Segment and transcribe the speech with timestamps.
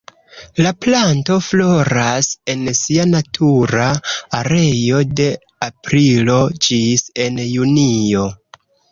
[0.65, 3.89] La planto floras en sia natura
[4.37, 5.27] areo de
[5.67, 6.39] aprilo
[6.69, 8.25] ĝis en junio.